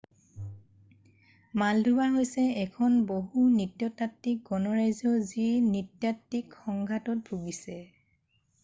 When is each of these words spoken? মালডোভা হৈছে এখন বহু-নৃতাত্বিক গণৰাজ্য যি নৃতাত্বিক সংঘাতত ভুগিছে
মালডোভা 1.63 2.07
হৈছে 2.15 2.45
এখন 2.65 2.95
বহু-নৃতাত্বিক 3.11 4.41
গণৰাজ্য 4.49 5.15
যি 5.35 5.47
নৃতাত্বিক 5.69 6.61
সংঘাতত 6.65 7.27
ভুগিছে 7.31 7.81